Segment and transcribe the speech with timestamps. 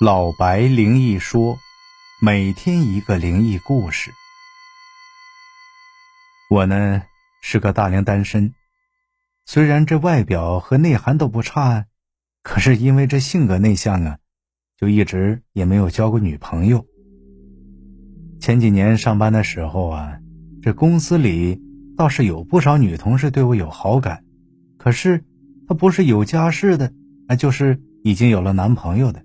[0.00, 1.56] 老白灵异说，
[2.20, 4.10] 每天一个灵异故事。
[6.50, 7.00] 我呢
[7.40, 8.52] 是个大龄单身，
[9.46, 11.86] 虽然这外表和内涵都不差，
[12.42, 14.18] 可是因为这性格内向啊，
[14.76, 16.84] 就一直也没有交过女朋友。
[18.40, 20.18] 前几年上班的时候啊，
[20.60, 21.62] 这公司里
[21.96, 24.24] 倒是有不少女同事对我有好感，
[24.76, 25.24] 可是
[25.68, 26.92] 她不是有家室的，
[27.28, 29.24] 那就是已经有了男朋友的。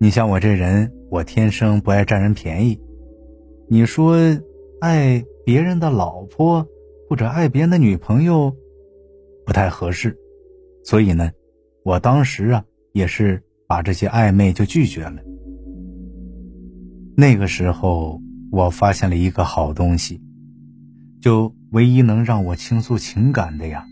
[0.00, 2.80] 你像我这人，我天生不爱占人便宜。
[3.68, 4.16] 你说
[4.80, 6.68] 爱别人的老婆
[7.08, 8.54] 或者爱别人的女朋友，
[9.44, 10.16] 不太合适。
[10.84, 11.32] 所以呢，
[11.82, 15.20] 我当时啊也是把这些暧昧就拒绝了。
[17.16, 20.22] 那个时候，我发现了一个好东西，
[21.20, 23.84] 就唯一能让我倾诉情感的呀，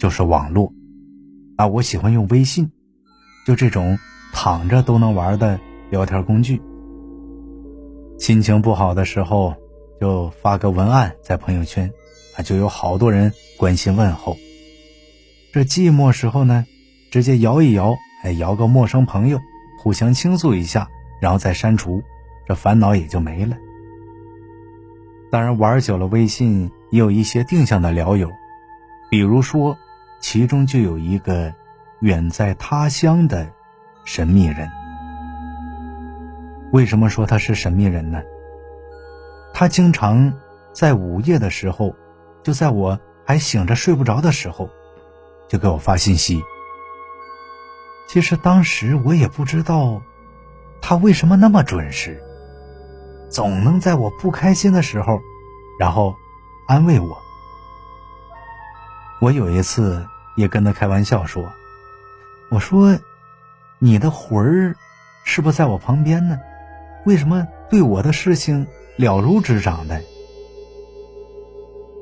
[0.00, 0.74] 就是网络。
[1.56, 2.72] 啊，我喜欢用微信，
[3.46, 3.96] 就这种。
[4.32, 5.58] 躺着都能玩的
[5.90, 6.60] 聊天工具。
[8.18, 9.54] 心情不好的时候，
[10.00, 11.90] 就发个文案在朋友圈，
[12.36, 14.36] 啊，就有好多人关心问候。
[15.52, 16.66] 这寂寞时候呢，
[17.10, 19.40] 直接摇一摇，哎，摇个陌生朋友，
[19.82, 20.88] 互相倾诉一下，
[21.20, 22.02] 然后再删除，
[22.46, 23.56] 这烦恼也就没了。
[25.30, 28.30] 当然，玩久了微信也有一些定向的聊友，
[29.10, 29.76] 比如说，
[30.20, 31.52] 其中就有一个
[32.00, 33.50] 远在他乡的。
[34.04, 34.70] 神秘人，
[36.72, 38.22] 为什么说他是神秘人呢？
[39.52, 40.32] 他经常
[40.72, 41.94] 在午夜的时候，
[42.42, 44.68] 就在我还醒着睡不着的时候，
[45.48, 46.42] 就给我发信息。
[48.08, 50.02] 其实当时我也不知道，
[50.80, 52.20] 他为什么那么准时，
[53.28, 55.20] 总能在我不开心的时候，
[55.78, 56.14] 然后
[56.66, 57.16] 安慰我。
[59.20, 60.04] 我有一次
[60.36, 61.52] 也跟他开玩笑说
[62.50, 62.98] ：“我说。”
[63.82, 64.76] 你的魂儿
[65.24, 66.38] 是不是在我旁边呢？
[67.06, 68.66] 为什么对我的事情
[68.96, 69.98] 了如指掌的？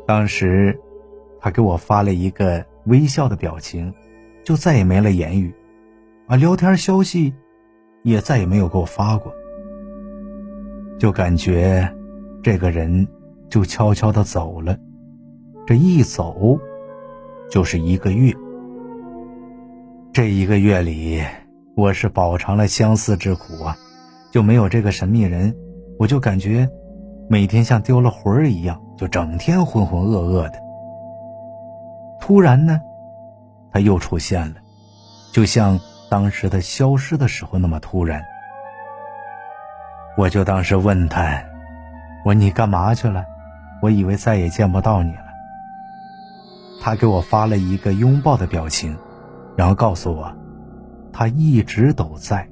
[0.04, 0.76] 当时
[1.40, 3.94] 他给我发了一个微笑的表情，
[4.42, 5.54] 就再也没了言语，
[6.26, 7.32] 啊，聊天消息
[8.02, 9.32] 也再也没有给我发过。
[10.98, 11.88] 就感觉
[12.42, 13.06] 这个人
[13.48, 14.76] 就悄悄的走了，
[15.64, 16.58] 这一走
[17.48, 18.34] 就是一个月。
[20.12, 21.22] 这一个月里。
[21.78, 23.76] 我是饱尝了相思之苦啊，
[24.32, 25.54] 就没有这个神秘人，
[25.96, 26.68] 我就感觉
[27.30, 30.54] 每天像丢了魂儿一样，就整天浑浑噩噩的。
[32.20, 32.80] 突然呢，
[33.70, 34.56] 他又出现了，
[35.32, 35.78] 就像
[36.10, 38.24] 当时他消失的时候那么突然。
[40.16, 41.44] 我就当时问他
[42.26, 43.24] ：“我你干嘛去了？
[43.80, 45.28] 我以为再也见不到你了。”
[46.82, 48.98] 他给我发了一个拥抱的表情，
[49.56, 50.34] 然后告诉我。
[51.12, 52.48] 他一直都在，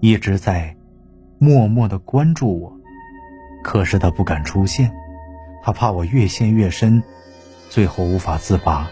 [0.00, 0.74] 一直在
[1.38, 2.72] 默默的关注我，
[3.62, 4.92] 可是他不敢出现，
[5.62, 7.02] 他怕我越陷越深，
[7.68, 8.88] 最后无法自拔。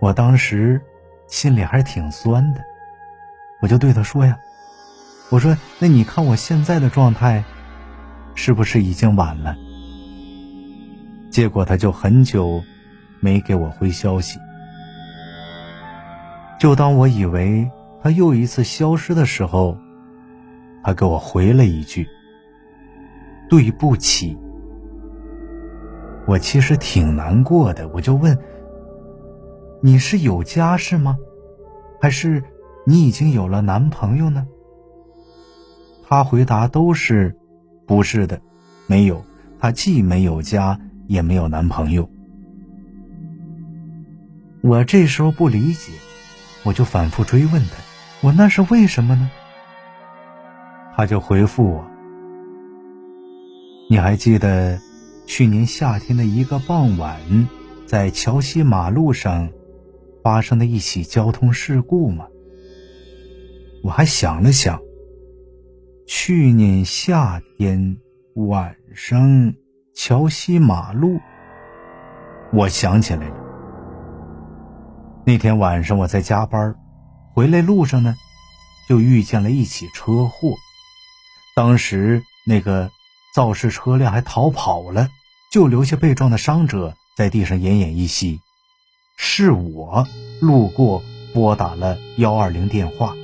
[0.00, 0.80] 我当时
[1.26, 2.64] 心里还是挺酸的，
[3.60, 4.38] 我就对他说呀
[5.30, 7.44] ：“我说，那你看我现在的状态，
[8.34, 9.56] 是不是已经晚了？”
[11.30, 12.62] 结果他就很久
[13.20, 14.38] 没给我回消息。
[16.60, 17.70] 就当我以为
[18.02, 19.78] 他又一次消失的时候，
[20.84, 22.06] 他给我回了一句
[23.48, 24.36] ：“对不起。”
[26.28, 28.38] 我其实挺难过的，我就问
[29.80, 31.16] ：“你是有家室吗？
[31.98, 32.44] 还是
[32.84, 34.46] 你已经有了男朋友呢？”
[36.06, 37.34] 他回答都是
[37.88, 38.38] ：“不是的，
[38.86, 39.24] 没有。
[39.58, 42.06] 他既没有家，也没有男朋友。”
[44.60, 45.92] 我这时候不理解。
[46.62, 47.76] 我就反复追问他，
[48.20, 49.30] 我那是为什么呢？
[50.96, 51.86] 他就回复我
[53.88, 54.78] ：“你还记得
[55.26, 57.18] 去年夏天的一个傍晚，
[57.86, 59.50] 在桥西马路上
[60.22, 62.26] 发生的一起交通事故吗？”
[63.82, 64.78] 我还想了想，
[66.06, 67.96] 去年夏天
[68.34, 69.54] 晚上
[69.94, 71.18] 桥西马路，
[72.52, 73.49] 我想起来了。
[75.30, 76.74] 那天晚上我在加班，
[77.32, 78.16] 回来路上呢，
[78.88, 80.56] 就遇见了一起车祸。
[81.54, 82.90] 当时那个
[83.32, 85.08] 肇事车辆还逃跑了，
[85.52, 88.40] 就留下被撞的伤者在地上奄奄一息。
[89.16, 90.04] 是我
[90.40, 91.00] 路过
[91.32, 93.14] 拨打了幺二零电话，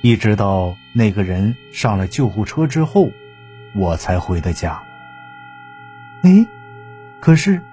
[0.00, 3.08] 一直到那个人上了救护车之后，
[3.74, 4.80] 我才回的家。
[6.22, 6.46] 哎，
[7.20, 7.64] 可是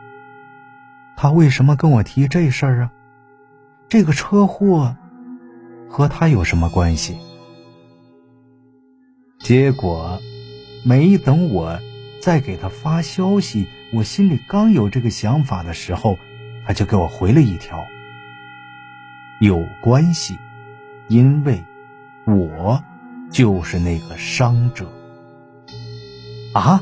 [1.16, 2.92] 他为什么跟我提这事儿啊？
[3.88, 4.96] 这个车祸
[5.90, 7.18] 和他有什么关系？
[9.40, 10.20] 结果，
[10.84, 11.80] 没等我
[12.20, 16.18] 再给他发消息，我心里刚有这个想法的时候，
[16.66, 17.86] 他就给我回了一条：
[19.40, 20.38] 有关系，
[21.08, 21.64] 因为
[22.26, 22.84] 我
[23.30, 24.92] 就是那个伤者。
[26.54, 26.82] 啊！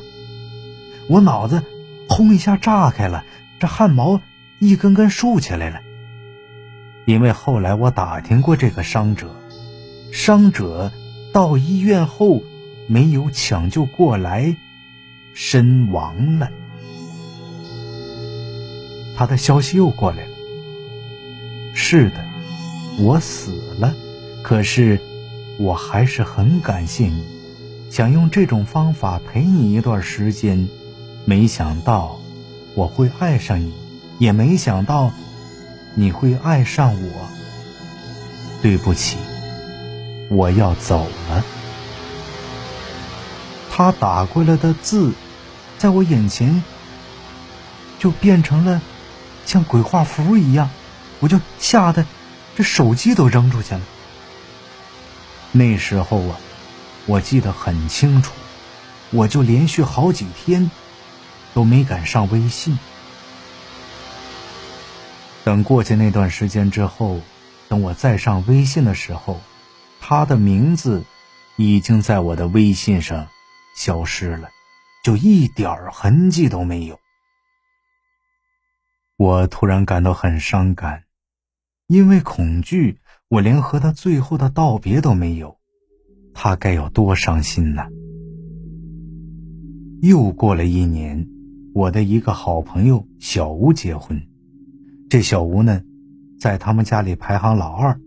[1.09, 1.61] 我脑子
[2.07, 3.25] 轰一下炸开了，
[3.59, 4.21] 这汗毛
[4.59, 5.81] 一根根竖起来了。
[7.05, 9.27] 因为后来我打听过这个伤者，
[10.11, 10.91] 伤者
[11.33, 12.41] 到医院后
[12.87, 14.55] 没有抢救过来，
[15.33, 16.49] 身亡了。
[19.15, 20.31] 他的消息又过来了。
[21.73, 22.23] 是的，
[22.99, 23.93] 我死了，
[24.41, 24.99] 可是
[25.59, 27.23] 我还是很感谢你，
[27.89, 30.67] 想用这种方法陪你一段时间，
[31.25, 32.19] 没想到
[32.75, 33.73] 我会爱上你，
[34.19, 35.11] 也没想到。
[35.95, 37.27] 你会爱上我。
[38.61, 39.17] 对不起，
[40.29, 41.43] 我要走了。
[43.69, 45.11] 他打过来的字，
[45.77, 46.63] 在我眼前
[47.99, 48.81] 就变成了
[49.45, 50.69] 像鬼画符一样，
[51.19, 52.05] 我就吓得
[52.55, 53.81] 这手机都扔出去了。
[55.51, 56.37] 那时候啊，
[57.05, 58.31] 我记得很清楚，
[59.11, 60.71] 我就连续好几天
[61.53, 62.77] 都没敢上微信。
[65.45, 67.19] 等过去那段时间之后，
[67.67, 69.41] 等我再上微信的时候，
[69.99, 71.03] 他的名字
[71.57, 73.27] 已经在我的微信上
[73.75, 74.49] 消失了，
[75.03, 76.97] 就一点痕迹都没有。
[79.17, 81.03] 我突然感到很伤感，
[81.87, 85.57] 因为恐惧，我连和他最后的道别都没有，
[86.33, 87.83] 他该有多伤心呢？
[90.01, 91.27] 又过了一年，
[91.73, 94.32] 我的一个好朋友小吴结婚。
[95.13, 95.83] 这小吴呢，
[96.39, 98.01] 在他们家里排行老二。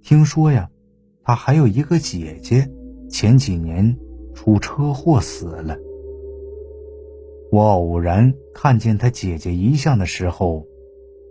[0.00, 0.70] 听说呀，
[1.24, 2.70] 他还有一个姐姐，
[3.10, 3.98] 前几年
[4.32, 5.76] 出车祸死了。
[7.50, 10.64] 我偶然看见他姐姐遗像的时候，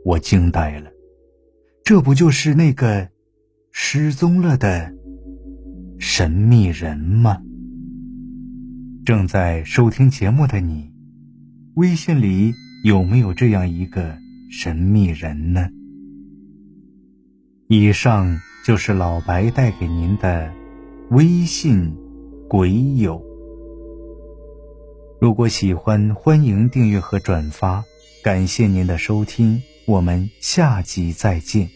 [0.04, 0.92] 我惊呆了。
[1.86, 3.08] 这不就是那个
[3.72, 4.94] 失踪了的
[5.98, 7.42] 神秘人吗？
[9.06, 10.92] 正在收听节目的你，
[11.76, 12.52] 微信里
[12.84, 14.18] 有没有这样一个？
[14.58, 15.68] 神秘人呢？
[17.68, 20.50] 以上就是老白带给您的
[21.10, 21.94] 微信
[22.48, 23.22] 鬼友。
[25.20, 27.84] 如果喜欢，欢迎订阅和转发。
[28.24, 31.70] 感谢您的收听，我们下集再见。